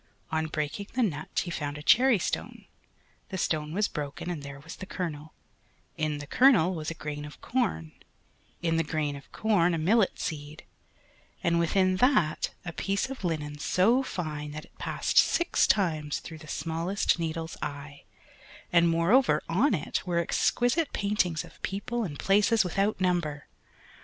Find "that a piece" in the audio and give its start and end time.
11.97-13.11